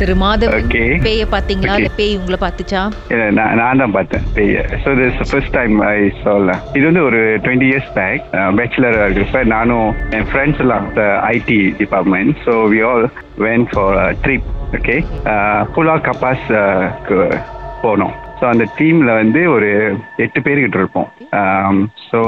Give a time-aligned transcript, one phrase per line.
[0.00, 0.66] திரு மாதவன்.
[1.06, 1.74] பேய பாத்தீங்களா.
[1.80, 2.82] இல்ல பேய் உங்களை பாத்துச்சா
[3.60, 7.90] நான் தான் பார்த்தேன் பெரிய so this first time I saw இது வந்து ஒரு டுவெண்ட்டி இயர்ஸ்
[7.98, 8.22] பேக்
[8.58, 10.86] பேச்சுலராக இருக்கிறப்ப நானும் என் ஃப்ரெண்ட்ஸ் எல்லாம்
[11.34, 13.06] IT department so we all
[13.46, 14.48] went for trip
[14.78, 14.96] okay
[15.74, 16.46] புலா கப்பாஸ்
[17.84, 18.14] போனோம்.
[18.38, 19.68] ஸோ அந்த டீமில் வந்து ஒரு
[20.24, 21.08] எட்டு பேர்கிட்ட இருப்போம்.
[22.08, 22.20] ஸோ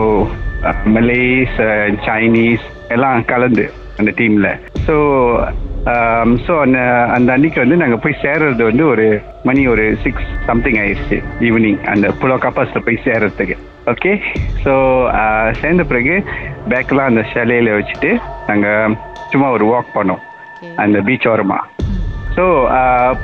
[0.96, 1.58] மலேஸ்
[2.06, 2.66] சைனீஸ்
[2.96, 3.66] எல்லாம் கலந்து
[4.00, 4.50] அந்த டீமில்
[4.86, 4.94] ஸோ
[6.44, 6.78] ஸோ அந்த
[7.14, 9.06] அந்த அன்னைக்கு வந்து நாங்கள் போய் சேர்றது வந்து ஒரு
[9.44, 13.56] மணி ஒரு சிக்ஸ் சம்திங் ஆயிடுச்சு ஈவினிங் அந்த புலோ கப்பாஸில் போய் சேர்றதுக்கு.
[13.88, 14.12] ஓகே
[14.64, 14.72] ஸோ
[15.60, 16.14] சேர்ந்த பிறகு
[16.68, 18.10] பேக்கெலாம் அந்த ஷலையில் வச்சுட்டு
[18.48, 18.96] நாங்கள்
[19.32, 20.22] சும்மா ஒரு வாக் பண்ணோம்.
[20.76, 21.64] அந்த பீச் ஓரமாக
[22.36, 22.44] ஸோ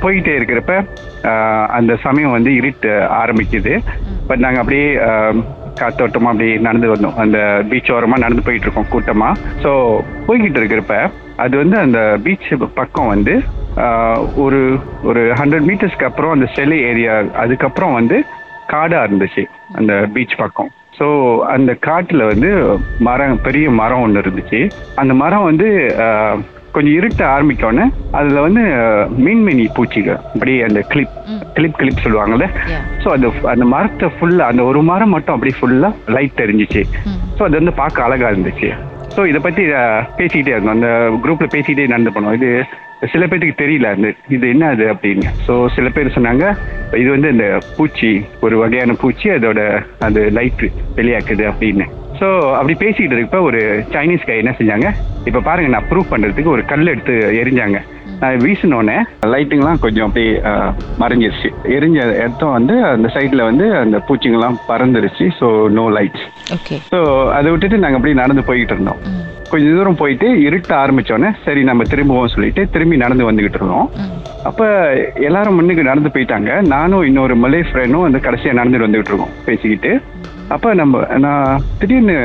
[0.01, 0.73] போயிட்டே இருக்கிறப்ப
[1.29, 3.71] ஆஹ், அந்த சமயம் வந்து இருட்டு ஆரம்பிக்குது.
[4.27, 5.39] பட் நாங்கள் அப்படியே ஆஹ்,
[5.79, 7.17] காத்தோட்டமா அப்படியே நடந்து வந்தோம்.
[7.23, 7.37] அந்த
[7.69, 9.33] பீச் ஓரமாக நடந்து போயிட்டு இருக்கோம் கூட்டமாக
[9.63, 9.71] ஸோ
[10.27, 10.97] போய்கிட்டு இருக்கிறப்ப
[11.37, 12.49] அது வந்து அந்த பீச்
[12.79, 13.33] பக்கம் வந்து
[14.37, 14.59] ஒரு
[15.03, 18.17] ஒரு ஹண்ட்ரட் மீட்டர்ஸ்க்கு அப்புறம் அந்த செலை ஏரியா அதுக்கப்புறம் வந்து
[18.67, 19.43] காடாக இருந்துச்சு
[19.75, 21.07] அந்த பீச் பக்கம் ஸோ
[21.47, 22.49] அந்த காட்டில் வந்து
[22.99, 24.59] மரம் பெரிய மரம் ஒன்று இருந்துச்சு
[24.95, 25.67] அந்த மரம் வந்து
[26.73, 28.63] கொஞ்சம் இருட்ட ஆரம்பிக்கோன்னே அதில் வந்து
[29.17, 31.13] மீன்மினி பூச்சிகள் அப்படியே அந்த கிளிப்.
[31.55, 32.47] கிளிப் கிளிப் சொல்லுவாங்கல்ல.
[33.03, 36.81] ஸோ அந்த அந்த மரத்தை ஃபுல்லாக அந்த ஒரு மரம் மட்டும் அப்படியே ஃபுல்லாக லைட் தெரிஞ்சிச்சு.
[37.37, 38.69] ஸோ அது வந்து பார்க்க அழகா இருந்துச்சு
[39.17, 39.63] ஸோ இதை பற்றி
[40.17, 40.75] பேசிக்கிட்டே இருந்தோம்.
[40.77, 40.89] அந்த
[41.23, 42.35] குரூப்பில் பேசிக்கிட்டே நடந்து போனோம்.
[42.37, 42.49] இது
[43.13, 43.87] சில பேர்த்துக்கு தெரியல.
[43.95, 45.29] அந்த இது என்ன அது அப்படின்னு.
[45.45, 46.45] ஸோ சில பேர் சொன்னாங்க
[47.01, 48.11] இது வந்து இந்த பூச்சி
[48.45, 49.61] ஒரு வகையான பூச்சி அதோட
[50.07, 50.63] அது லைட்
[50.99, 51.87] வெளியாக்குது அப்படின்னு.
[52.19, 52.27] ஸோ
[52.59, 53.59] அப்படி பேசிக்கிட்டு இருக்கப்ப ஒரு
[53.95, 54.89] சைனீஸ் கை என்ன செஞ்சாங்க
[55.29, 57.79] இப்போ பாருங்க நான் ப்ரூவ் பண்ணுறதுக்கு ஒரு கல் எடுத்து எரிஞ்சாங்க
[58.21, 58.97] நான் வீசினோடனே
[59.33, 60.31] லைட்டுங்கெல்லாம் கொஞ்சம் அப்படியே
[61.01, 61.49] மறைஞ்சிருச்சு.
[61.75, 65.25] எரிஞ்ச இடத்தம் வந்து அந்த சைடில் வந்து அந்த பூச்சிங்கெல்லாம் பறந்துருச்சு.
[65.39, 66.25] ஸோ நோ லைட்ஸ்
[66.91, 66.99] ஸோ
[67.37, 69.01] அதை விட்டுட்டு நாங்கள் அப்படியே நடந்து போய்கிட்டு இருந்தோம்.
[69.51, 73.89] கொஞ்சம் தூரம் போயிட்டு இருட்ட ஆரம்பிச்சோன்னே சரி நம்ம திரும்புவோம் சொல்லிட்டு திரும்பி நடந்து வந்துகிட்டு இருந்தோம்.
[74.49, 74.65] அப்போ
[75.27, 76.51] எல்லாரும் முன்னுக்கு நடந்து போயிட்டாங்க.
[76.73, 79.91] நானும் இன்னொரு மலை ஃப்ரெண்டும் அந்த கடைசியாக நடந்துட்டு வந்துகிட்டு இருக்கோம் பேசிக்கிட்டு.
[80.55, 82.15] அப்போ நம்ம நான் திடீர்னு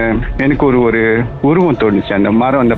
[0.44, 1.00] எனக்கு ஒரு ஒரு
[1.48, 2.12] உருவம் தோணுச்சு.
[2.18, 2.76] அந்த மரம் அந்த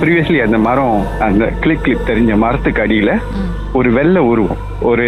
[0.00, 3.12] ப்ரீவியஸ்லி அந்த மரம் அந்த கிளிக் கிளிக் தெரிஞ்ச மரத்துக்கு அடியில்
[3.78, 4.60] ஒரு வெள்ளை உருவம்.
[4.90, 5.06] ஒரு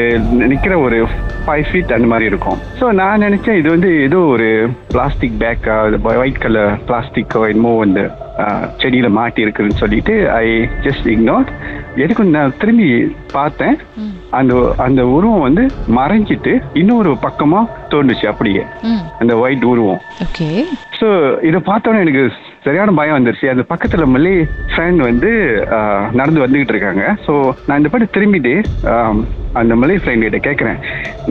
[0.53, 0.97] நிற்கிற ஒரு
[1.45, 2.59] ஃபைவ் ஃபீட் அந்த மாதிரி இருக்கும்.
[2.81, 4.49] ஸோ நான் நினச்சேன் இது வந்து ஏதோ ஒரு
[4.95, 5.77] பிளாஸ்டிக் பேக்கா
[6.23, 8.05] ஒயிட் கலர் பிளாஸ்டிக்கோ என்னமோ வந்து
[8.81, 10.47] செடியில் மாட்டி இருக்குதுன்னு சொல்லிட்டு ஐ
[10.87, 11.49] ஜஸ்ட் இக்னோர்
[12.03, 12.89] எதுக்கு நான் திரும்பி
[13.37, 13.77] பார்த்தேன்.
[14.39, 14.53] அந்த
[14.87, 15.63] அந்த உருவம் வந்து
[15.99, 18.63] மறைஞ்சிட்டு இன்னொரு பக்கமாக தோணுச்சு அப்படியே.
[19.21, 20.03] அந்த ஒயிட் உருவம்.
[21.01, 21.09] ஸோ
[21.49, 22.25] இதை பார்த்தோன்னே எனக்கு
[22.67, 23.47] சரியான பயம் வந்துருச்சு.
[23.53, 24.35] அந்த பக்கத்தில் மல்லி
[24.73, 25.31] ஃப்ரெண்ட் வந்து
[26.21, 27.05] நடந்து வந்துகிட்டு இருக்காங்க.
[27.27, 27.35] ஸோ
[27.67, 28.55] நான் இந்த பாட்டு திரும்பிட்டு
[29.61, 30.81] அந்த மலை ஃப்ரெண்ட் கிட்ட கேட்குறேன்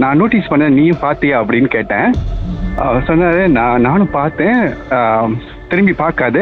[0.04, 2.10] நான் நோட்டீஸ் பண்ண நீயும் பார்த்தியா அப்படின்னு கேட்டேன்.
[3.10, 4.62] சொன்னாரு நான் நானும் பார்த்தேன்.
[5.72, 6.38] திரும்பி பார்க்காத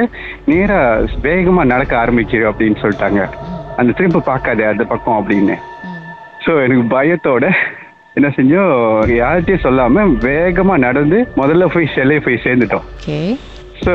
[0.52, 3.22] நேராக வேகமாக நடக்க ஆரம்பிச்சிரு அப்படின்னு சொல்லிட்டாங்க.
[3.80, 5.56] அந்த திரும்ப பார்க்காத அந்த பக்கம் அப்படின்னு.
[6.46, 7.46] ஸோ எனக்கு பயத்தோட
[8.18, 8.74] என்ன செஞ்சோம்
[9.22, 12.86] யார்கிட்டயும் சொல்லாமல் வேகமாக நடந்து முதல்ல போய் சிலையை போய் சேர்ந்துட்டோம்.
[13.84, 13.94] ஸோ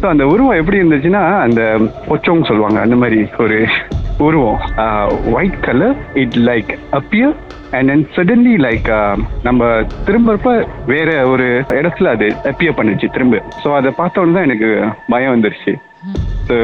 [0.00, 1.62] ஸோ அந்த உருவம் எப்படி இருந்துச்சுன்னா அந்த
[2.08, 3.58] பொச்சோங் சொல்லுவாங்க அந்த மாதிரி ஒரு
[4.26, 4.58] உருவம்.
[5.32, 7.34] White colour it like appear
[7.76, 8.90] and then suddenly like
[9.42, 9.70] நம்ம
[10.08, 10.52] திரும்பப்ப
[10.92, 11.46] வேற ஒரு
[11.80, 13.42] இடத்துல அது அப்பியர் பண்ணுச்சு திரும்ப.
[13.64, 14.70] ஸோ அதை பார்த்தோன்னு தான் எனக்கு
[15.08, 15.74] பயம் வந்துருச்சு.
[16.48, 16.56] ஸோ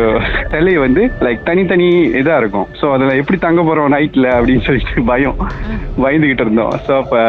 [0.53, 1.87] சிலை வந்து லைக் தனித்தனி
[2.21, 2.67] இதாக இருக்கும்.
[2.81, 5.37] ஸோ அதில் எப்படி தங்க போகிறோம் நைட்டில் அப்படின்னு சொல்லிட்டு பயம்.
[6.03, 6.73] பயந்துக்கிட்டு இருந்தோம்.
[6.87, 7.21] ஸோ அப்போ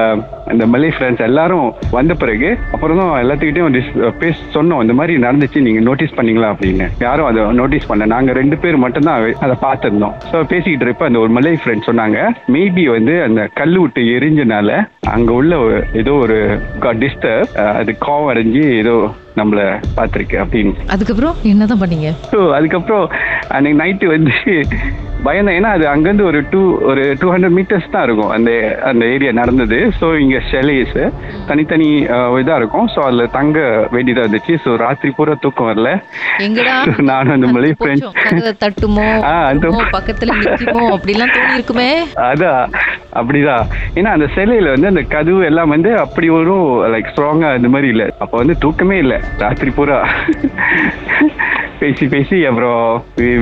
[0.51, 1.67] அந்த மலை ஃப்ரெண்ட்ஸ் எல்லாரும்
[1.97, 3.91] வந்த பிறகு அப்புறம் தான் எல்லாத்துக்கிட்டையும் டிஸ்
[4.23, 4.81] பேச சொன்னோம்.
[4.85, 6.87] இந்த மாதிரி நடந்துச்சு நீங்கள் நோட்டீஸ் பண்ணீங்களா அப்படின்னு.
[7.05, 10.15] யாரும் அதை நோட்டீஸ் பண்ண நாங்கள் ரெண்டு பேர் மட்டும்தான் அதை பார்த்துருந்தோம்.
[10.31, 12.19] ஸோ பேசிக்கிட்டு இருப்ப அந்த ஒரு மலை ஃப்ரெண்ட் சொன்னாங்க
[12.57, 14.69] மேபி வந்து அந்த கல் விட்டு எரிஞ்சனால
[15.15, 15.55] அங்கே உள்ள
[16.01, 16.39] ஏதோ ஒரு
[17.03, 18.95] டிஸ்டர்ப் அது கோவம் அடைஞ்சு ஏதோ
[19.35, 19.65] நம்மளை
[19.97, 20.73] பார்த்துருக்கு அப்படின்னு.
[20.87, 22.09] அதுக்கப்புறம் என்னதான் பண்ணீங்க?
[22.31, 23.05] ஸோ அதுக்கப்புறம்
[23.47, 24.33] அன்னைக்கு நைட்டு வந்து
[25.23, 28.29] பயந்தேன் ஏன்னா அது அங்கேருந்து ஒரு டூ ஒரு டூ ஹண்ட்ரட் மீட்டர்ஸ் தான் இருக்கும்.
[28.29, 28.51] அந்த
[28.83, 29.91] அந்த ஏரியா நடந்தது.
[29.99, 30.95] ஸோ இங்கே ஷெலேஸ்
[31.47, 31.89] தனித்தனி
[32.39, 32.87] இதாக இருக்கும்.
[32.87, 34.55] ஸோ அதில் தங்க வேண்டியதாக இருந்துச்சு.
[34.65, 35.91] ஸோ ராத்திரி பூரா தூக்கம் வரல.
[37.01, 40.31] நானும் அந்த போச்சோம், ஃப்ரெண்ட்ஸ் தட்டுமோ ஆ, அந்த- தட்டுமோ, பக்கத்துல
[40.91, 41.89] அப்படிலாம் தோணி இருக்குமே
[42.29, 42.65] அதான்.
[43.19, 43.63] அப்படிதான்.
[43.99, 46.55] ஏன்னா அந்த சிலையில வந்து அந்த கதவு எல்லாம் வந்து அப்படி ஒரு
[46.93, 48.07] லைக் ஸ்ட்ராங்கா அந்த மாதிரி இல்லை.
[48.23, 49.19] அப்போ வந்து தூக்கமே இல்லை.
[49.43, 49.99] ராத்திரி பூரா.
[51.81, 52.81] பேசி பேசி அப்புறம்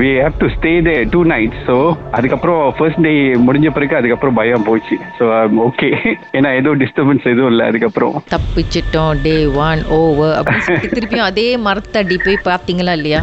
[0.01, 1.75] we have to stay the two night so
[2.17, 3.11] அதுக்கப்புறம் ஃபர்ஸ்ட் டே
[3.47, 4.97] முடிஞ்ச பிறகு அதுக்கப்புறம் பயம் போச்சு.
[5.17, 5.25] ஸோ
[5.67, 5.89] ஓகே
[6.37, 8.15] ஏன்னா ஏதோ டிஸ்டர்பன்ஸ் எதுவும் இல்லை அதுக்கப்புறம்.
[8.35, 9.35] தப்பிச்சிட்டோம் டே
[9.67, 10.53] ஒன் ஓவர்
[10.95, 13.21] திருப்பியும் அதே மரத்தடி போய் பார்த்தீங்களா இல்லையா?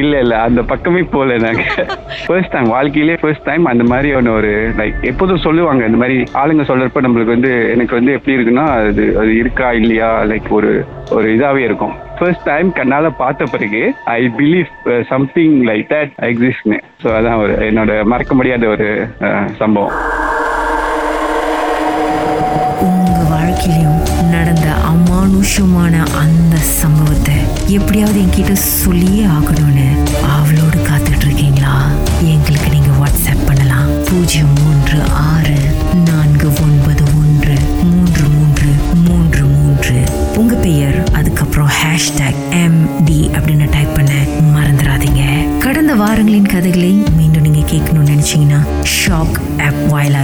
[0.00, 1.62] இல்ல இல்ல அந்த பக்கமே போல நாங்க.
[2.26, 6.64] ஃபர்ஸ்ட் டைம் வாழ்க்கையிலே ஃபர்ஸ்ட் டைம் அந்த மாதிரி ஒன்று ஒரு லைக் எப்போதும் சொல்லுவாங்க இந்த மாதிரி ஆளுங்க
[6.70, 10.72] சொல்றப்ப நம்மளுக்கு வந்து எனக்கு வந்து எப்படி இருக்குன்னா அது அது இருக்கா இல்லையா லைக் ஒரு
[11.10, 11.94] ஒரு இதாவே இருக்கும்.
[12.18, 13.82] ஃபர்ஸ்ட் டைம் கண்ணால பார்த்த பிறகு
[14.14, 14.70] I believe
[15.08, 18.88] something like that எக்ஸிஸ்ட்னு so அதான் ஒரு என்னோட மறக்க முடியாத ஒரு
[19.22, 19.96] uh, சம்பவம்.
[22.84, 24.00] உங்க வாழ்க்கையிலும்
[24.32, 27.38] நடந்த அமானுஷமான அந்த சம்பவத்தை
[27.70, 29.86] எப்படியாவது என்கிட்ட சொல்லியே ஆகணும்னு
[30.36, 31.90] அவளோடு காத்துட்டு இருக்கீங்களா
[32.20, 33.90] எங்களுக்கு நீங்க வாட்ஸ்அப் பண்ணலாம்.
[34.04, 35.56] பூஜ்ஜியம் மூன்று ஆறு
[36.04, 38.70] நான்கு ஒன்பது ஒன்று மூன்று மூன்று
[39.04, 40.04] மூன்று மூன்று.
[40.36, 44.12] உங்க பெயர் அதுக்கப்புறம் ஹேஷ்டேக் எம் டி அப்படின்னு டைப் பண்ண
[44.56, 45.22] மறந்துடாதீங்க.
[45.58, 48.60] கடந்த வாரங்களின் கதைகளை மீண்டும் நீங்க கேட்கணும்னு நினைச்சீங்கன்னா